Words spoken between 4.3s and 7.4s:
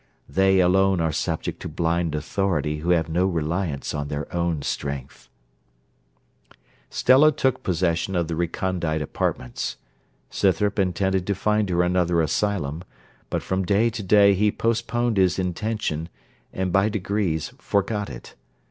own strength.' Stella